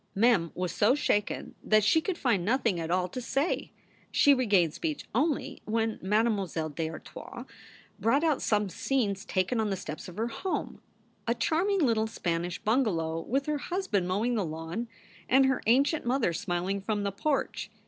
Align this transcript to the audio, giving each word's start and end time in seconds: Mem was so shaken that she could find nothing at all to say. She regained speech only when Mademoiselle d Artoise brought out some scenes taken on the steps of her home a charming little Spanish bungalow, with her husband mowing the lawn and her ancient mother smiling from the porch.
Mem 0.15 0.51
was 0.55 0.71
so 0.71 0.95
shaken 0.95 1.53
that 1.63 1.83
she 1.83 2.01
could 2.01 2.17
find 2.17 2.43
nothing 2.43 2.79
at 2.79 2.89
all 2.89 3.07
to 3.07 3.21
say. 3.21 3.71
She 4.09 4.33
regained 4.33 4.73
speech 4.73 5.05
only 5.13 5.61
when 5.65 5.99
Mademoiselle 6.01 6.69
d 6.69 6.89
Artoise 6.89 7.45
brought 7.99 8.23
out 8.23 8.41
some 8.41 8.67
scenes 8.67 9.25
taken 9.25 9.59
on 9.59 9.69
the 9.69 9.75
steps 9.77 10.07
of 10.07 10.17
her 10.17 10.29
home 10.29 10.81
a 11.27 11.35
charming 11.35 11.81
little 11.85 12.07
Spanish 12.07 12.57
bungalow, 12.57 13.19
with 13.21 13.45
her 13.45 13.59
husband 13.59 14.07
mowing 14.07 14.33
the 14.33 14.43
lawn 14.43 14.87
and 15.29 15.45
her 15.45 15.61
ancient 15.67 16.03
mother 16.03 16.33
smiling 16.33 16.81
from 16.81 17.03
the 17.03 17.11
porch. 17.11 17.69